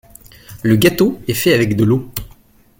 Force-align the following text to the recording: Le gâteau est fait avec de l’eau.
Le 0.63 0.77
gâteau 0.77 1.19
est 1.27 1.35
fait 1.35 1.53
avec 1.53 1.75
de 1.75 1.83
l’eau. 1.83 2.09